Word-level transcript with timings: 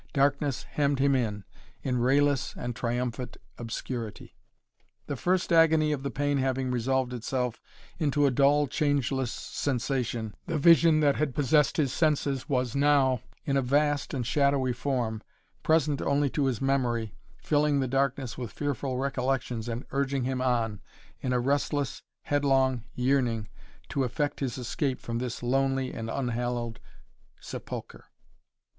Darkness 0.13 0.63
hemmed 0.63 0.97
him 0.97 1.13
in, 1.13 1.43
in 1.83 1.99
rayless 1.99 2.55
and 2.57 2.75
triumphant 2.75 3.37
obscurity. 3.59 4.35
The 5.05 5.15
first 5.15 5.53
agony 5.53 5.91
of 5.91 6.01
the 6.01 6.09
pain 6.09 6.39
having 6.39 6.71
resolved 6.71 7.13
itself 7.13 7.61
into 7.99 8.25
a 8.25 8.31
dull 8.31 8.65
changeless 8.65 9.31
sensation, 9.31 10.33
the 10.47 10.57
vision 10.57 11.01
that 11.01 11.17
had 11.17 11.35
possessed 11.35 11.77
his 11.77 11.93
senses 11.93 12.49
was 12.49 12.75
now, 12.75 13.21
in 13.45 13.55
a 13.55 13.61
vast 13.61 14.11
and 14.15 14.25
shadowy 14.25 14.73
form, 14.73 15.21
present 15.61 16.01
only 16.01 16.31
to 16.31 16.45
his 16.45 16.59
memory, 16.63 17.13
filling 17.37 17.79
the 17.79 17.87
darkness 17.87 18.39
with 18.39 18.51
fearful 18.51 18.97
recollections 18.97 19.69
and 19.69 19.85
urging 19.91 20.23
him 20.23 20.41
on, 20.41 20.81
in 21.19 21.31
a 21.31 21.39
restless, 21.39 22.01
headlong 22.23 22.85
yearning, 22.95 23.49
to 23.89 24.03
effect 24.03 24.39
his 24.39 24.57
escape 24.57 24.99
from 24.99 25.19
this 25.19 25.43
lonely 25.43 25.93
and 25.93 26.09
unhallowed 26.09 26.79
sepulchre. 27.39 28.05